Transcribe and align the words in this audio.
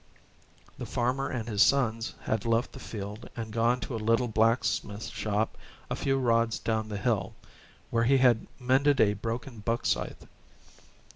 The 0.79 0.87
farmer 0.87 1.29
and 1.29 1.47
his 1.47 1.61
sons 1.61 2.15
had 2.23 2.43
left 2.43 2.71
the 2.71 2.79
field 2.79 3.29
and 3.35 3.53
gone 3.53 3.79
to 3.81 3.93
a 3.95 4.01
little 4.01 4.27
blacksmith 4.27 5.09
shop 5.09 5.59
a 5.91 5.95
few 5.95 6.17
rods 6.17 6.57
down 6.57 6.89
the 6.89 6.97
hill, 6.97 7.35
where 7.91 8.05
he 8.05 8.17
had 8.17 8.47
mended 8.59 8.99
a 8.99 9.13
broken 9.13 9.59
buck 9.59 9.85
scythe. 9.85 10.25